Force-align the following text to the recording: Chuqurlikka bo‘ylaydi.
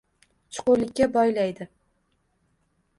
Chuqurlikka 0.57 1.09
bo‘ylaydi. 1.19 1.71